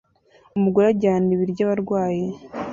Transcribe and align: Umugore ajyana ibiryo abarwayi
Umugore 0.57 0.85
ajyana 0.93 1.29
ibiryo 1.35 1.61
abarwayi 1.65 2.25